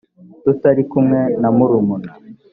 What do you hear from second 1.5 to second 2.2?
murumuna